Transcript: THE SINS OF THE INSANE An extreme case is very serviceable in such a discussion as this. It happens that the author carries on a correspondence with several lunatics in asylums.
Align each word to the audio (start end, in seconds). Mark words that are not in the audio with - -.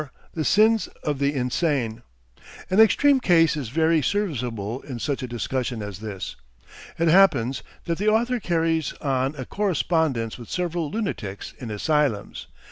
THE 0.33 0.43
SINS 0.43 0.87
OF 1.03 1.19
THE 1.19 1.31
INSANE 1.35 2.01
An 2.71 2.79
extreme 2.79 3.19
case 3.19 3.55
is 3.55 3.69
very 3.69 4.01
serviceable 4.01 4.81
in 4.81 4.97
such 4.97 5.21
a 5.21 5.27
discussion 5.27 5.83
as 5.83 5.99
this. 5.99 6.35
It 6.97 7.07
happens 7.07 7.61
that 7.85 7.99
the 7.99 8.09
author 8.09 8.39
carries 8.39 8.93
on 8.93 9.35
a 9.37 9.45
correspondence 9.45 10.39
with 10.39 10.49
several 10.49 10.89
lunatics 10.89 11.53
in 11.59 11.69
asylums. 11.69 12.47